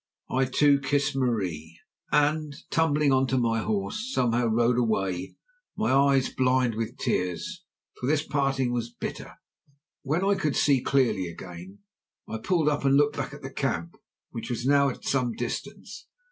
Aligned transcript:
I, 0.31 0.45
too, 0.45 0.79
kissed 0.79 1.15
Marie, 1.15 1.77
and, 2.11 2.55
tumbling 2.71 3.13
on 3.13 3.27
to 3.27 3.37
my 3.37 3.59
horse 3.59 4.11
somehow, 4.11 4.47
rode 4.47 4.79
away, 4.79 5.35
my 5.77 5.91
eyes 5.93 6.27
blind 6.33 6.73
with 6.73 6.97
tears, 6.97 7.63
for 7.99 8.07
this 8.07 8.23
parting 8.25 8.73
was 8.73 8.89
bitter. 8.89 9.35
When 10.01 10.25
I 10.25 10.33
could 10.33 10.55
see 10.55 10.81
clearly 10.81 11.27
again 11.27 11.81
I 12.27 12.39
pulled 12.39 12.67
up 12.67 12.83
and 12.83 12.97
looked 12.97 13.15
back 13.15 13.31
at 13.31 13.43
the 13.43 13.53
camp, 13.53 13.95
which 14.31 14.49
was 14.49 14.65
now 14.65 14.89
at 14.89 15.05
some 15.05 15.33
distance. 15.35 16.07